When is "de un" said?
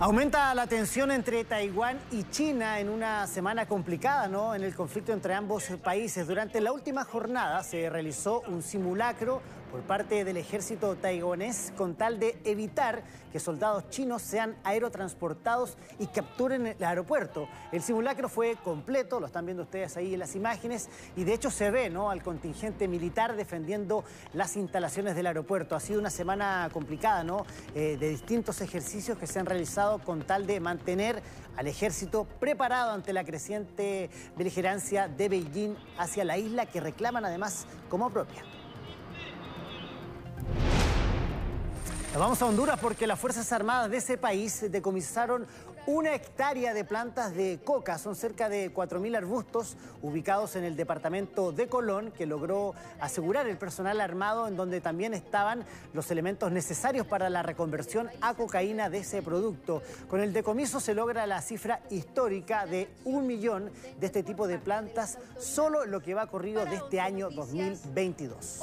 62.64-63.26